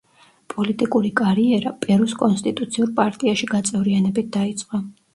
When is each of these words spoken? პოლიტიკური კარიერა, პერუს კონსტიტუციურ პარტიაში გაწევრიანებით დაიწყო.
პოლიტიკური 0.53 1.11
კარიერა, 1.19 1.75
პერუს 1.85 2.17
კონსტიტუციურ 2.23 2.93
პარტიაში 2.99 3.55
გაწევრიანებით 3.57 4.37
დაიწყო. 4.43 4.87